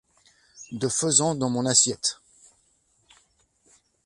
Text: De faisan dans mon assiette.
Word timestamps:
De 0.71 0.89
faisan 0.89 1.35
dans 1.35 1.51
mon 1.51 1.67
assiette. 1.67 2.21